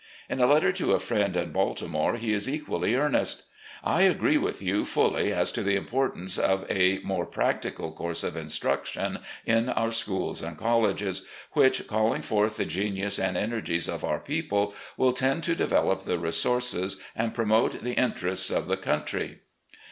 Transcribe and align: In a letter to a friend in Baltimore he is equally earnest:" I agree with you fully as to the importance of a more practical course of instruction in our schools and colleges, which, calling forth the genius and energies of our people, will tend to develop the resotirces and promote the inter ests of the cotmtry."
In 0.27 0.39
a 0.39 0.47
letter 0.47 0.71
to 0.71 0.93
a 0.93 0.99
friend 0.99 1.35
in 1.37 1.51
Baltimore 1.51 2.15
he 2.15 2.33
is 2.33 2.49
equally 2.49 2.95
earnest:" 2.95 3.43
I 3.83 4.01
agree 4.01 4.39
with 4.39 4.59
you 4.59 4.83
fully 4.83 5.31
as 5.31 5.51
to 5.51 5.61
the 5.61 5.75
importance 5.75 6.39
of 6.39 6.65
a 6.71 6.97
more 7.03 7.27
practical 7.27 7.91
course 7.91 8.23
of 8.23 8.35
instruction 8.35 9.19
in 9.45 9.69
our 9.69 9.91
schools 9.91 10.41
and 10.41 10.57
colleges, 10.57 11.27
which, 11.51 11.85
calling 11.85 12.23
forth 12.23 12.57
the 12.57 12.65
genius 12.65 13.19
and 13.19 13.37
energies 13.37 13.87
of 13.87 14.03
our 14.03 14.19
people, 14.19 14.73
will 14.97 15.13
tend 15.13 15.43
to 15.43 15.53
develop 15.53 15.99
the 16.01 16.17
resotirces 16.17 16.99
and 17.15 17.35
promote 17.35 17.83
the 17.83 17.95
inter 18.01 18.29
ests 18.31 18.49
of 18.49 18.67
the 18.69 18.77
cotmtry." 18.77 19.37